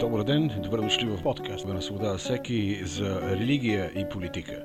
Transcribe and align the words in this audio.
Добър 0.00 0.22
ден, 0.24 0.60
добре 0.62 0.80
дошли 0.80 1.06
в 1.06 1.22
подкаст 1.22 1.66
на 1.66 1.82
свобода 1.82 2.18
всеки 2.18 2.84
за 2.84 3.30
религия 3.30 3.92
и 3.96 4.08
политика. 4.08 4.62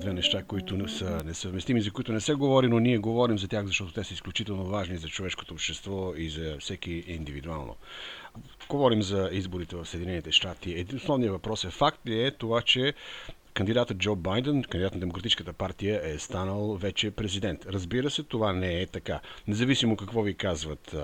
Две 0.00 0.12
неща, 0.12 0.42
които 0.42 0.76
не 0.76 0.88
са 0.88 1.20
несъвместими, 1.24 1.80
за 1.82 1.90
които 1.90 2.12
не 2.12 2.20
се 2.20 2.34
говори, 2.34 2.68
но 2.68 2.78
ние 2.78 2.98
говорим 2.98 3.38
за 3.38 3.48
тях, 3.48 3.66
защото 3.66 3.92
те 3.92 4.04
са 4.04 4.14
изключително 4.14 4.64
важни 4.64 4.96
за 4.96 5.08
човешкото 5.08 5.54
общество 5.54 6.12
и 6.16 6.28
за 6.28 6.56
всеки 6.60 7.04
индивидуално. 7.06 7.76
Говорим 8.68 9.02
за 9.02 9.28
изборите 9.32 9.76
в 9.76 9.86
Съединените 9.86 10.32
щати. 10.32 10.72
Един 10.72 10.96
основният 10.96 11.32
въпрос 11.32 11.64
е 11.64 11.70
факт 11.70 12.06
ли 12.06 12.24
е 12.24 12.30
това, 12.30 12.60
че 12.62 12.94
кандидатът 13.54 13.98
Джо 13.98 14.16
Байден, 14.16 14.62
кандидат 14.62 14.94
на 14.94 15.00
Демократическата 15.00 15.52
партия, 15.52 16.00
е 16.04 16.18
станал 16.18 16.76
вече 16.76 17.10
президент. 17.10 17.66
Разбира 17.66 18.10
се, 18.10 18.22
това 18.22 18.52
не 18.52 18.80
е 18.80 18.86
така. 18.86 19.20
Независимо 19.48 19.96
какво 19.96 20.22
ви 20.22 20.34
казват 20.34 20.96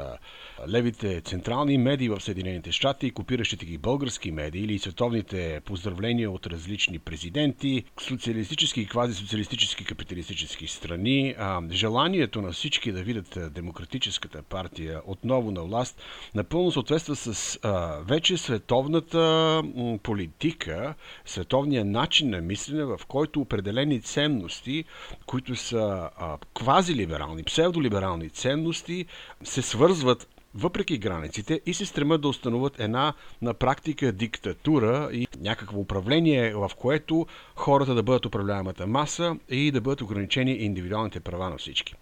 левите 0.68 1.20
централни 1.20 1.78
медии 1.78 2.08
в 2.08 2.20
Съединените 2.20 2.72
щати, 2.72 3.10
копиращите 3.10 3.66
ги 3.66 3.78
български 3.78 4.30
медии 4.30 4.62
или 4.62 4.78
световните 4.78 5.60
поздравления 5.64 6.30
от 6.30 6.46
различни 6.46 6.98
президенти, 6.98 7.84
социалистически 8.00 8.80
и 8.80 8.86
квазисоциалистически 8.86 9.84
капиталистически 9.84 10.66
страни, 10.66 11.34
желанието 11.70 12.42
на 12.42 12.52
всички 12.52 12.92
да 12.92 13.02
видят 13.02 13.38
Демократическата 13.54 14.42
партия 14.42 15.00
отново 15.06 15.50
на 15.50 15.62
власт 15.62 16.02
напълно 16.34 16.72
съответства 16.72 17.16
с 17.16 17.58
вече 18.02 18.36
световната 18.36 19.62
политика, 20.02 20.94
световния 21.24 21.84
начин 21.84 22.30
на 22.30 22.37
на 22.38 22.42
мислене, 22.42 22.84
в 22.84 23.00
който 23.08 23.40
определени 23.40 24.00
ценности, 24.00 24.84
които 25.26 25.56
са 25.56 26.10
квазилиберални, 26.54 27.42
псевдолиберални 27.42 28.30
ценности, 28.30 29.06
се 29.44 29.62
свързват 29.62 30.28
въпреки 30.54 30.98
границите 30.98 31.60
и 31.66 31.74
се 31.74 31.86
стремят 31.86 32.20
да 32.20 32.28
установят 32.28 32.80
една 32.80 33.12
на 33.42 33.54
практика 33.54 34.12
диктатура 34.12 35.08
и 35.12 35.26
някакво 35.40 35.80
управление, 35.80 36.54
в 36.54 36.70
което 36.78 37.26
хората 37.54 37.94
да 37.94 38.02
бъдат 38.02 38.26
управляемата 38.26 38.86
маса 38.86 39.36
и 39.48 39.70
да 39.70 39.80
бъдат 39.80 40.00
ограничени 40.00 40.52
индивидуалните 40.52 41.20
права 41.20 41.50
на 41.50 41.56
всички. 41.58 41.94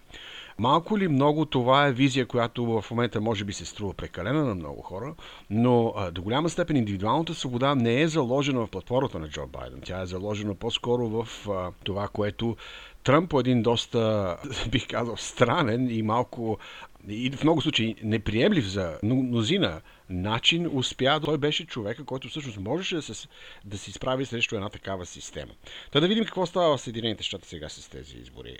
Малко 0.59 0.97
ли 0.97 1.07
много 1.07 1.45
това 1.45 1.87
е 1.87 1.91
визия, 1.91 2.25
която 2.25 2.65
в 2.65 2.85
момента 2.91 3.21
може 3.21 3.45
би 3.45 3.53
се 3.53 3.65
струва 3.65 3.93
прекалена 3.93 4.45
на 4.45 4.55
много 4.55 4.81
хора, 4.81 5.15
но 5.49 5.93
а, 5.97 6.11
до 6.11 6.21
голяма 6.21 6.49
степен 6.49 6.75
индивидуалната 6.75 7.33
свобода 7.33 7.75
не 7.75 8.01
е 8.01 8.07
заложена 8.07 8.65
в 8.65 8.69
платформата 8.69 9.19
на 9.19 9.29
Джо 9.29 9.47
Байден. 9.47 9.81
Тя 9.85 10.01
е 10.01 10.05
заложена 10.05 10.55
по-скоро 10.55 11.07
в 11.07 11.49
а, 11.49 11.71
това, 11.83 12.07
което 12.07 12.57
Тръмп 13.03 13.29
по 13.29 13.39
един 13.39 13.61
доста, 13.61 14.37
бих 14.71 14.87
казал, 14.87 15.17
странен 15.17 15.89
и 15.89 16.01
малко 16.01 16.57
и 17.07 17.31
в 17.31 17.43
много 17.43 17.61
случаи 17.61 17.95
неприемлив 18.03 18.65
за 18.65 18.99
мнозина 19.03 19.81
начин 20.09 20.69
успя. 20.77 21.19
Той 21.25 21.37
беше 21.37 21.65
човека, 21.65 22.05
който 22.05 22.27
всъщност 22.27 22.59
можеше 22.59 22.95
да 22.95 23.01
се, 23.01 23.27
да 23.65 23.77
се 23.77 23.89
изправи 23.89 24.25
срещу 24.25 24.55
една 24.55 24.69
такава 24.69 25.05
система. 25.05 25.53
Та 25.91 25.99
да 25.99 26.07
видим 26.07 26.23
какво 26.25 26.45
става 26.45 26.77
в 26.77 26.81
Съединените 26.81 27.23
щати 27.23 27.47
сега 27.47 27.69
с 27.69 27.89
тези 27.89 28.17
избори. 28.17 28.57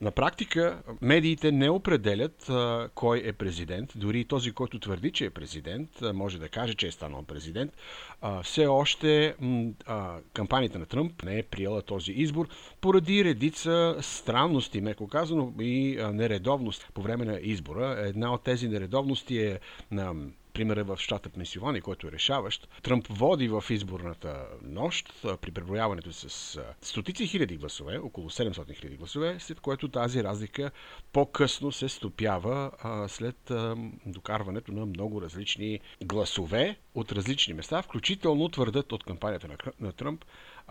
На 0.00 0.10
практика 0.10 0.82
медиите 1.00 1.52
не 1.52 1.70
определят 1.70 2.48
а, 2.48 2.88
кой 2.94 3.22
е 3.24 3.32
президент. 3.32 3.92
Дори 3.96 4.24
този, 4.24 4.52
който 4.52 4.78
твърди, 4.78 5.10
че 5.10 5.24
е 5.24 5.30
президент, 5.30 6.02
а, 6.02 6.12
може 6.12 6.38
да 6.38 6.48
каже, 6.48 6.74
че 6.74 6.86
е 6.86 6.90
станал 6.90 7.22
президент. 7.22 7.72
А, 8.20 8.42
все 8.42 8.66
още 8.66 9.34
м, 9.40 9.70
а, 9.86 10.16
кампанията 10.32 10.78
на 10.78 10.86
Тръмп 10.86 11.22
не 11.22 11.38
е 11.38 11.42
приела 11.42 11.82
този 11.82 12.12
избор 12.12 12.48
поради 12.80 13.24
редица 13.24 13.96
странности, 14.00 14.80
меко 14.80 15.08
казано, 15.08 15.52
и 15.60 15.98
а, 15.98 16.12
нередовност 16.12 16.86
по 16.94 17.02
време 17.02 17.24
на 17.24 17.38
избора. 17.42 17.96
Една 17.98 18.34
от 18.34 18.42
тези 18.42 18.68
нередовности 18.68 19.38
е 19.38 19.60
на 19.90 20.14
примера 20.58 20.84
в 20.84 20.98
щата 21.00 21.28
Пенсилвания, 21.28 21.82
който 21.82 22.06
е 22.06 22.12
решаващ. 22.12 22.68
Тръмп 22.82 23.06
води 23.10 23.48
в 23.48 23.64
изборната 23.70 24.46
нощ 24.62 25.12
при 25.40 25.50
преброяването 25.50 26.12
с 26.12 26.60
стотици 26.82 27.26
хиляди 27.26 27.56
гласове, 27.56 27.98
около 27.98 28.30
700 28.30 28.74
хиляди 28.74 28.96
гласове, 28.96 29.36
след 29.40 29.60
което 29.60 29.88
тази 29.88 30.24
разлика 30.24 30.70
по-късно 31.12 31.72
се 31.72 31.88
стопява 31.88 32.70
а, 32.78 33.08
след 33.08 33.50
а, 33.50 33.76
докарването 34.06 34.72
на 34.72 34.86
много 34.86 35.22
различни 35.22 35.80
гласове 36.04 36.76
от 36.94 37.12
различни 37.12 37.54
места, 37.54 37.82
включително 37.82 38.48
твърдат 38.48 38.92
от 38.92 39.04
кампанията 39.04 39.48
на, 39.48 39.56
на 39.80 39.92
Тръмп, 39.92 40.24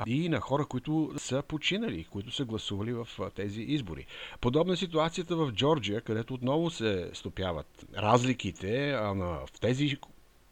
и 0.06 0.30
на 0.30 0.40
хора, 0.40 0.66
които 0.66 1.14
са 1.18 1.44
починали, 1.48 2.04
които 2.04 2.32
са 2.32 2.46
гласували 2.46 2.94
в 2.94 3.08
тези 3.36 3.62
избори. 3.62 4.06
Подобна 4.42 4.74
е 4.74 4.78
ситуацията 4.78 5.36
в 5.36 5.52
Джорджия, 5.52 6.02
където 6.02 6.34
отново 6.34 6.70
се 6.70 7.10
стопяват 7.14 7.86
разликите 7.98 8.92
а 8.92 9.14
в 9.14 9.60
тези 9.62 9.77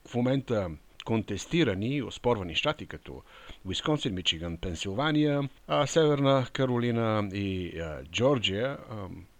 в 0.08 0.16
момента 0.16 0.69
контестирани 1.06 2.02
оспорвани 2.02 2.56
щати, 2.56 2.86
като 2.86 3.22
Уисконсин, 3.66 4.13
Мичиган, 4.13 4.58
Пенсилвания, 4.58 5.50
Северна 5.86 6.47
Каролина 6.53 7.30
и 7.34 7.81
Джорджия. 8.12 8.78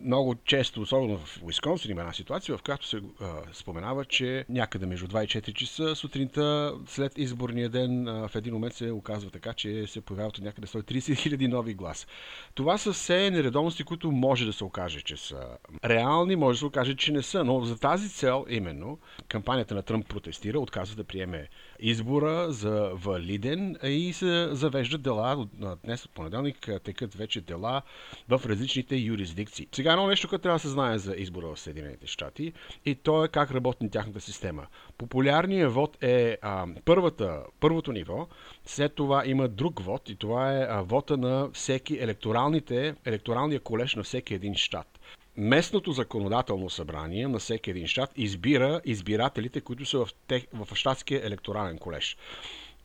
Много 0.02 0.36
често, 0.36 0.82
особено 0.82 1.18
в 1.18 1.44
Уисконсин, 1.44 1.92
има 1.92 2.02
една 2.02 2.14
ситуация, 2.14 2.58
в 2.58 2.62
която 2.62 2.88
се 2.88 3.02
а, 3.22 3.42
споменава, 3.54 4.06
че 4.06 4.46
някъде 4.50 4.86
между 4.86 5.08
2 5.08 5.24
и 5.24 5.28
4 5.28 5.54
часа 5.54 5.96
сутринта 5.96 6.74
след 6.88 7.18
изборния 7.18 7.70
ден 7.70 8.08
а, 8.08 8.28
в 8.28 8.36
един 8.36 8.54
момент 8.54 8.74
се 8.74 8.92
оказва 8.92 9.32
така, 9.32 9.54
че 9.54 9.88
се 9.88 10.02
появяват 10.02 10.40
някъде 10.42 10.68
130 10.68 11.16
хиляди 11.16 11.48
нови 11.48 11.74
глас. 11.74 12.08
Това 12.56 12.78
са 12.78 12.94
все 12.94 13.30
нередовности, 13.32 13.84
които 13.84 14.12
може 14.12 14.46
да 14.46 14.54
се 14.54 14.64
окаже, 14.64 15.02
че 15.02 15.18
са 15.18 15.48
реални, 15.86 16.36
може 16.36 16.56
да 16.56 16.60
се 16.60 16.66
окаже, 16.66 16.96
че 16.96 17.12
не 17.12 17.22
са, 17.22 17.44
но 17.44 17.62
за 17.62 17.80
тази 17.80 18.10
цел 18.10 18.46
именно 18.50 19.00
кампанията 19.28 19.76
на 19.76 19.82
Тръмп 19.82 20.08
протестира, 20.08 20.60
отказва 20.60 20.96
да 20.96 21.04
приеме 21.04 21.48
избора 21.80 22.52
за 22.52 22.92
валиден 22.94 23.78
и 23.84 24.14
се 24.14 24.48
завеждат 24.52 25.02
дела. 25.02 25.48
Днес 25.84 26.06
от 26.06 26.12
понеделник 26.12 26.70
текат 26.84 27.16
вече 27.16 27.42
дела 27.42 27.82
в 28.30 28.42
различните 28.46 28.96
юрисдикции. 28.96 29.68
Сега 29.72 29.95
едно 29.96 30.08
нещо, 30.08 30.30
което 30.30 30.42
трябва 30.42 30.56
да 30.56 30.60
се 30.60 30.70
знае 30.70 30.98
за 30.98 31.16
избора 31.16 31.48
в 31.48 31.60
Съединените 31.60 32.08
щати 32.08 32.54
и 32.86 32.96
то 32.96 33.26
е 33.26 33.28
как 33.28 33.52
работи 33.52 33.90
тяхната 33.90 34.22
система. 34.22 34.68
Популярният 34.98 35.74
вод 35.74 36.04
е 36.04 36.38
а, 36.42 36.68
първата, 36.86 37.44
първото 37.60 37.92
ниво, 37.92 38.28
след 38.66 38.96
това 38.96 39.24
има 39.26 39.48
друг 39.48 39.80
вод 39.80 40.10
и 40.10 40.16
това 40.16 40.58
е 40.58 40.68
а, 40.70 40.82
вота 40.82 41.18
на 41.18 41.50
всеки 41.54 41.98
електоралните, 41.98 42.96
електоралния 43.06 43.60
колеж 43.60 43.96
на 43.96 44.04
всеки 44.04 44.34
един 44.34 44.56
щат 44.56 45.00
местното 45.38 45.92
законодателно 45.92 46.70
събрание 46.70 47.28
на 47.28 47.40
всеки 47.40 47.70
един 47.70 47.88
щат 47.88 48.12
избира 48.16 48.82
избирателите, 48.86 49.62
които 49.62 49.86
са 49.86 50.06
в, 50.06 50.10
тех, 50.28 50.46
в 50.54 50.76
щатския 50.76 51.26
електорален 51.26 51.78
колеж. 51.78 52.18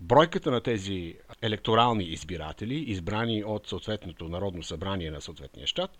Бройката 0.00 0.50
на 0.50 0.60
тези 0.60 1.16
електорални 1.42 2.04
избиратели, 2.04 2.74
избрани 2.74 3.44
от 3.44 3.66
съответното 3.68 4.28
народно 4.28 4.62
събрание 4.62 5.10
на 5.10 5.20
съответния 5.20 5.66
щат, 5.66 5.90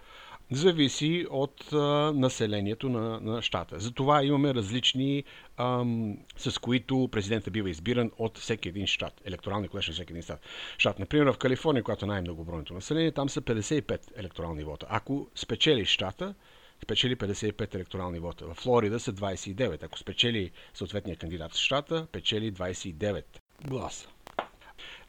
зависи 0.50 1.26
от 1.30 1.72
а, 1.72 1.76
населението 2.14 2.88
на, 2.88 3.20
на 3.20 3.42
щата. 3.42 3.80
Затова 3.80 4.24
имаме 4.24 4.54
различни, 4.54 5.24
ам, 5.56 6.18
с 6.36 6.58
които 6.60 7.08
президента 7.12 7.50
бива 7.50 7.70
избиран 7.70 8.10
от 8.18 8.38
всеки 8.38 8.68
един 8.68 8.86
щат, 8.86 9.20
електорални 9.24 9.68
колеж 9.68 9.88
на 9.88 9.94
всеки 9.94 10.12
един 10.12 10.22
щат. 10.22 10.40
щат. 10.78 10.98
Например, 10.98 11.32
в 11.32 11.38
Калифорния, 11.38 11.82
която 11.82 12.04
е 12.04 12.08
най-многобройното 12.08 12.74
население, 12.74 13.12
там 13.12 13.28
са 13.28 13.40
55 13.40 14.00
електорални 14.16 14.64
вота. 14.64 14.86
Ако 14.88 15.28
спечели 15.34 15.84
щата, 15.84 16.34
спечели 16.82 17.16
55 17.16 17.74
електорални 17.74 18.18
вота. 18.18 18.46
В 18.46 18.54
Флорида 18.54 19.00
са 19.00 19.12
29. 19.12 19.82
Ако 19.82 19.98
спечели 19.98 20.50
съответния 20.74 21.16
кандидат 21.16 21.52
в 21.52 21.56
щата, 21.56 22.06
печели 22.12 22.52
29 22.52 23.24
гласа. 23.64 24.08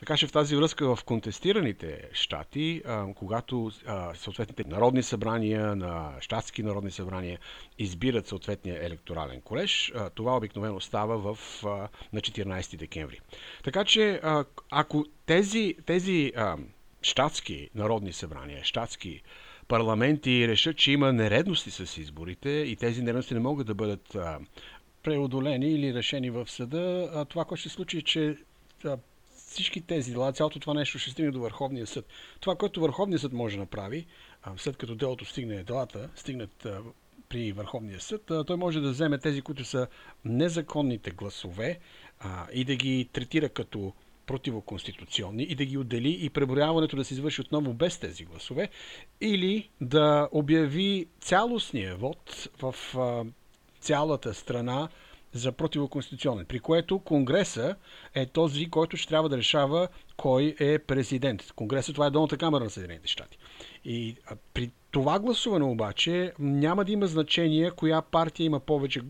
Така 0.02 0.18
че 0.18 0.28
в 0.28 0.32
тази 0.32 0.56
връзка 0.56 0.96
в 0.96 1.04
контестираните 1.04 2.10
щати, 2.14 2.82
когато 3.16 3.72
съответните 4.14 4.64
народни 4.66 5.04
събрания 5.04 5.76
на 5.76 6.14
щатски 6.20 6.64
народни 6.64 6.92
събрания 6.92 7.40
избират 7.80 8.28
съответния 8.28 8.86
електорален 8.86 9.42
колеж, 9.42 9.94
това 10.16 10.38
обикновено 10.38 10.80
става 10.80 11.18
в, 11.26 11.40
на 12.14 12.22
14 12.22 12.78
декември. 12.78 13.20
Така 13.64 13.86
че 13.86 14.22
ако 14.72 15.06
тези, 15.26 15.76
тези 15.86 16.32
щатски 17.02 17.70
народни 17.76 18.14
събрания, 18.14 18.64
щатски 18.64 19.22
парламенти 19.68 20.48
решат, 20.48 20.78
че 20.78 20.92
има 20.92 21.14
нередности 21.14 21.72
с 21.72 21.98
изборите 21.98 22.50
и 22.50 22.76
тези 22.76 23.02
нередности 23.02 23.34
не 23.34 23.40
могат 23.40 23.68
да 23.68 23.74
бъдат 23.74 24.18
преодолени 25.04 25.68
или 25.68 25.94
решени 25.94 26.30
в 26.30 26.50
съда, 26.50 27.26
това, 27.30 27.46
което 27.46 27.60
ще 27.60 27.70
случи, 27.70 27.98
е, 27.98 28.02
че 28.02 28.36
всички 29.52 29.82
тези 29.82 30.12
дела, 30.12 30.34
цялото 30.34 30.60
това 30.60 30.74
нещо 30.74 31.00
ще 31.00 31.12
стигне 31.12 31.32
до 31.32 31.40
Върховния 31.40 31.88
съд. 31.88 32.06
Това, 32.40 32.56
което 32.56 32.82
Върховния 32.82 33.20
съд 33.20 33.34
може 33.34 33.56
да 33.56 33.62
направи, 33.62 34.06
след 34.58 34.78
като 34.78 34.96
делото 34.96 35.26
стигне 35.26 35.64
делата, 35.64 36.10
стигнат 36.16 36.68
при 37.30 37.52
Върховния 37.52 38.02
съд, 38.02 38.32
той 38.48 38.58
може 38.58 38.80
да 38.80 38.92
вземе 38.92 39.18
тези, 39.18 39.42
които 39.42 39.66
са 39.66 39.88
незаконните 40.26 41.12
гласове 41.12 41.80
и 42.54 42.66
да 42.66 42.76
ги 42.76 43.10
третира 43.14 43.50
като 43.50 43.94
противоконституционни 44.26 45.44
и 45.44 45.56
да 45.56 45.66
ги 45.66 45.78
отдели 45.78 46.18
и 46.22 46.30
преброяването 46.30 46.96
да 46.96 47.04
се 47.04 47.14
извърши 47.14 47.42
отново 47.42 47.74
без 47.74 48.00
тези 48.00 48.26
гласове, 48.26 48.70
или 49.22 49.70
да 49.82 50.30
обяви 50.32 51.08
цялостния 51.20 51.96
вод 51.96 52.50
в 52.62 52.76
цялата 53.80 54.34
страна 54.34 54.90
за 55.34 55.52
противоконституционен, 55.52 56.46
при 56.46 56.60
което 56.60 57.00
Конгреса 57.00 57.76
е 58.16 58.26
този, 58.26 58.70
който 58.70 58.98
ще 58.98 59.08
трябва 59.10 59.30
да 59.30 59.38
решава 59.38 59.88
кой 60.18 60.56
е 60.60 60.80
президент. 60.80 61.52
Конгресът 61.56 61.96
това 61.96 62.08
е 62.08 62.10
долната 62.10 62.38
камера 62.38 62.64
на 62.64 62.70
Съединените 62.70 63.08
щати. 63.08 63.38
И 63.86 64.16
при 64.54 64.72
това 64.92 65.20
гласуване 65.20 65.66
обаче 65.66 66.34
няма 66.40 66.86
да 66.86 66.92
има 66.92 67.08
значение 67.08 67.72
коя 67.72 68.02
партия 68.02 68.46
има 68.46 68.60
повече 68.60 69.02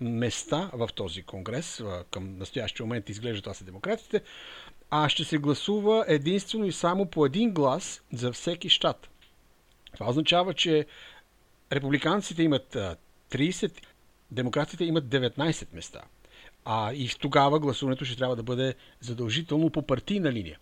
места 0.00 0.70
в 0.72 0.88
този 0.94 1.22
конгрес. 1.22 1.82
Към 2.10 2.38
настоящия 2.38 2.86
момент 2.86 3.08
изглежда 3.08 3.42
това 3.42 3.54
са 3.54 3.64
демократите. 3.64 4.22
А 4.90 5.08
ще 5.08 5.24
се 5.24 5.38
гласува 5.38 6.04
единствено 6.08 6.64
и 6.64 6.72
само 6.72 7.06
по 7.06 7.26
един 7.26 7.50
глас 7.50 8.02
за 8.12 8.32
всеки 8.32 8.68
щат. 8.68 9.08
Това 9.94 10.10
означава, 10.10 10.54
че 10.54 10.86
републиканците 11.72 12.42
имат 12.42 12.76
30, 13.30 13.72
демократите 14.30 14.84
имат 14.84 15.04
19 15.04 15.66
места. 15.74 16.00
А 16.64 16.92
и 16.92 17.08
тогава 17.20 17.58
гласуването 17.60 18.04
ще 18.04 18.16
трябва 18.16 18.36
да 18.36 18.42
бъде 18.42 18.74
задължително 19.00 19.70
по 19.70 19.82
партийна 19.82 20.32
линия. 20.32 20.58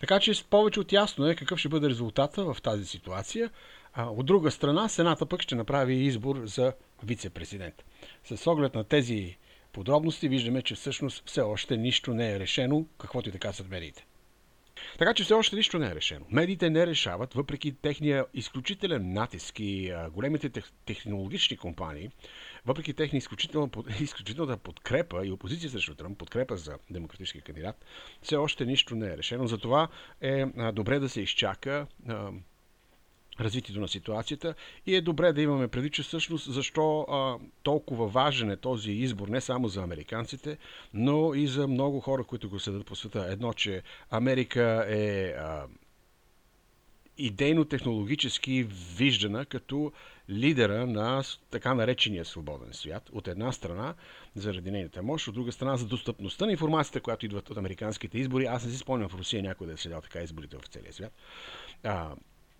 Така 0.00 0.20
че 0.20 0.44
повече 0.50 0.80
от 0.80 0.92
ясно 0.92 1.26
е 1.26 1.34
какъв 1.34 1.58
ще 1.58 1.68
бъде 1.68 1.88
резултата 1.88 2.44
в 2.44 2.56
тази 2.62 2.86
ситуация. 2.86 3.50
А, 3.92 4.04
от 4.04 4.26
друга 4.26 4.50
страна, 4.50 4.88
Сената 4.88 5.26
пък 5.26 5.42
ще 5.42 5.54
направи 5.54 5.94
избор 5.94 6.42
за 6.44 6.72
вице-президент. 7.04 7.84
С 8.24 8.46
оглед 8.46 8.74
на 8.74 8.84
тези 8.84 9.36
подробности 9.72 10.28
виждаме, 10.28 10.62
че 10.62 10.74
всъщност 10.74 11.22
все 11.26 11.40
още 11.40 11.76
нищо 11.76 12.14
не 12.14 12.32
е 12.32 12.38
решено, 12.38 12.86
каквото 12.98 13.28
и 13.28 13.32
така 13.32 13.52
са 13.52 13.64
медиите. 13.64 14.06
Така 14.98 15.14
че 15.14 15.24
все 15.24 15.34
още 15.34 15.56
нищо 15.56 15.78
не 15.78 15.86
е 15.86 15.94
решено. 15.94 16.26
Медиите 16.30 16.70
не 16.70 16.86
решават, 16.86 17.34
въпреки 17.34 17.72
техния 17.72 18.26
изключителен 18.34 19.12
натиск 19.12 19.60
и 19.60 19.92
големите 20.12 20.62
технологични 20.86 21.56
компании, 21.56 22.10
въпреки 22.66 22.94
техния 22.94 23.18
изключителна, 23.18 23.68
изключителна 24.00 24.56
подкрепа 24.56 25.26
и 25.26 25.32
опозиция 25.32 25.70
срещу 25.70 25.94
Тръмп, 25.94 26.18
подкрепа 26.18 26.56
за 26.56 26.78
демократически 26.90 27.40
кандидат, 27.40 27.84
все 28.22 28.36
още 28.36 28.66
нищо 28.66 28.94
не 28.94 29.06
е 29.06 29.16
решено. 29.16 29.46
Затова 29.46 29.88
е 30.20 30.44
добре 30.72 30.98
да 30.98 31.08
се 31.08 31.20
изчака 31.20 31.86
развитието 33.40 33.80
на 33.80 33.88
ситуацията 33.88 34.54
и 34.86 34.94
е 34.94 35.00
добре 35.00 35.32
да 35.32 35.42
имаме 35.42 35.68
преди, 35.68 35.90
че 35.90 36.02
всъщност 36.02 36.52
защо 36.52 37.00
а, 37.00 37.38
толкова 37.62 38.06
важен 38.06 38.50
е 38.50 38.56
този 38.56 38.92
избор 38.92 39.28
не 39.28 39.40
само 39.40 39.68
за 39.68 39.82
американците, 39.82 40.58
но 40.94 41.34
и 41.34 41.46
за 41.46 41.68
много 41.68 42.00
хора, 42.00 42.24
които 42.24 42.48
го 42.50 42.60
следят 42.60 42.86
по 42.86 42.96
света. 42.96 43.26
Едно, 43.30 43.52
че 43.52 43.82
Америка 44.10 44.86
е 44.88 45.34
а, 45.38 45.66
идейно-технологически 47.20 48.66
виждана 48.96 49.44
като 49.44 49.92
лидера 50.30 50.86
на 50.86 51.22
така 51.50 51.74
наречения 51.74 52.24
свободен 52.24 52.72
свят. 52.72 53.10
От 53.12 53.28
една 53.28 53.52
страна, 53.52 53.94
заради 54.34 54.70
нейната 54.70 55.02
мощ, 55.02 55.28
от 55.28 55.34
друга 55.34 55.52
страна, 55.52 55.76
за 55.76 55.86
достъпността 55.86 56.46
на 56.46 56.52
информацията, 56.52 57.00
която 57.00 57.26
идват 57.26 57.50
от 57.50 57.56
американските 57.56 58.18
избори. 58.18 58.44
Аз 58.44 58.64
не 58.64 58.70
си 58.70 58.78
спомням 58.78 59.08
в 59.08 59.14
Русия 59.14 59.42
някой 59.42 59.66
да 59.66 59.72
е 59.72 59.76
следял 59.76 60.00
така 60.00 60.20
изборите 60.20 60.56
в 60.56 60.66
целия 60.68 60.92
свят. 60.92 61.12
А, 61.82 62.14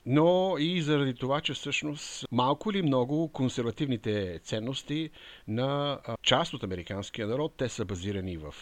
но 0.07 0.57
и 0.59 0.83
заради 0.83 1.15
това, 1.15 1.41
че 1.41 1.55
всъщност 1.55 2.27
малко 2.33 2.71
или 2.71 2.83
много 2.83 3.29
консервативните 3.29 4.41
ценности 4.45 5.11
на 5.49 5.99
част 6.23 6.55
от 6.55 6.63
американския 6.65 7.27
народ, 7.27 7.55
те 7.57 7.69
са 7.69 7.85
базирани 7.85 8.37
в, 8.37 8.55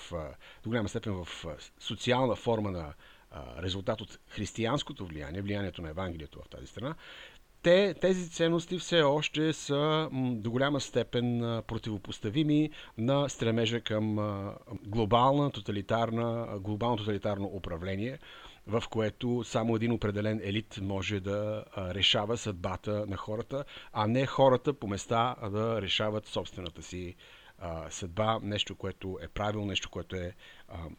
до 0.64 0.70
голяма 0.70 0.88
степен 0.88 1.12
в 1.25 1.46
социална 1.79 2.37
форма 2.37 2.70
на 2.70 2.93
резултат 3.62 4.00
от 4.00 4.19
християнското 4.29 5.06
влияние, 5.06 5.43
влиянието 5.43 5.82
на 5.82 5.88
Евангелието 5.90 6.40
в 6.44 6.49
тази 6.49 6.67
страна, 6.67 6.94
те, 7.62 7.94
тези 8.00 8.31
ценности 8.31 8.79
все 8.79 9.02
още 9.02 9.52
са 9.52 10.08
до 10.12 10.50
голяма 10.50 10.81
степен 10.81 11.40
противопоставими 11.67 12.70
на 12.99 13.29
стремежа 13.29 13.81
към 13.81 14.17
глобална 14.87 15.50
тоталитарна, 15.50 16.58
глобално 16.61 16.96
тоталитарно 16.96 17.46
управление, 17.46 18.19
в 18.69 18.82
което 18.91 19.44
само 19.44 19.76
един 19.76 19.93
определен 19.93 20.41
елит 20.44 20.79
може 20.82 21.20
да 21.20 21.65
решава 21.79 22.37
съдбата 22.37 23.06
на 23.09 23.17
хората, 23.17 23.65
а 23.93 24.06
не 24.06 24.26
хората 24.26 24.73
по 24.73 24.87
места 24.87 25.37
да 25.53 25.82
решават 25.82 26.26
собствената 26.26 26.82
си 26.82 27.17
съдба, 27.91 28.38
нещо, 28.43 28.76
което 28.76 29.19
е 29.23 29.29
правилно, 29.29 29.67
нещо, 29.67 29.91
което 29.91 30.17
е 30.17 30.35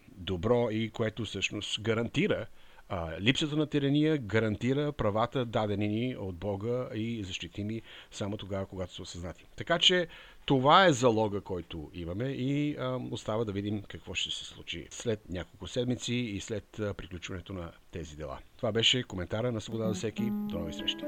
добро 0.07 0.67
и 0.71 0.89
което 0.89 1.25
всъщност 1.25 1.81
гарантира 1.81 2.45
а, 2.89 3.21
липсата 3.21 3.55
на 3.55 3.67
тирания 3.67 4.17
гарантира 4.17 4.91
правата 4.91 5.45
дадени 5.45 5.87
ни 5.87 6.15
от 6.15 6.35
Бога 6.35 6.89
и 6.95 7.23
защитими 7.23 7.81
само 8.11 8.37
тогава, 8.37 8.65
когато 8.65 8.93
са 8.93 9.01
осъзнати. 9.01 9.45
Така 9.55 9.79
че 9.79 10.07
това 10.45 10.85
е 10.85 10.93
залога, 10.93 11.41
който 11.41 11.91
имаме 11.93 12.25
и 12.25 12.75
а, 12.79 12.99
остава 13.11 13.45
да 13.45 13.51
видим 13.51 13.81
какво 13.81 14.13
ще 14.13 14.31
се 14.31 14.45
случи 14.45 14.87
след 14.91 15.29
няколко 15.29 15.67
седмици 15.67 16.13
и 16.13 16.39
след 16.39 16.79
а, 16.79 16.93
приключването 16.93 17.53
на 17.53 17.71
тези 17.91 18.15
дела. 18.15 18.37
Това 18.57 18.71
беше 18.71 19.03
коментара 19.03 19.51
на 19.51 19.61
Свобода 19.61 19.87
за 19.87 19.93
всеки. 19.93 20.23
До 20.23 20.59
нови 20.59 20.73
срещи! 20.73 21.05